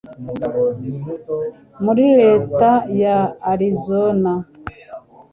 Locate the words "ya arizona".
3.01-4.31